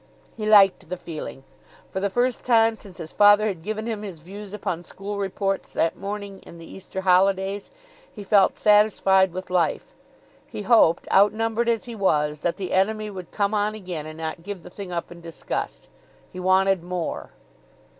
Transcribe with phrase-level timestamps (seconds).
[0.35, 1.43] He liked the feeling;
[1.91, 5.71] for the first time since his father had given him his views upon school reports
[5.73, 7.69] that morning in the Easter holidays,
[8.11, 9.93] he felt satisfied with life.
[10.47, 14.41] He hoped, outnumbered as he was, that the enemy would come on again and not
[14.41, 15.87] give the thing up in disgust;
[16.33, 17.29] he wanted more.